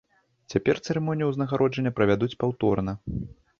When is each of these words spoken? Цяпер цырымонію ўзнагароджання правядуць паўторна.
Цяпер 0.53 0.79
цырымонію 0.85 1.27
ўзнагароджання 1.33 1.93
правядуць 2.01 2.33
паўторна. 2.43 2.99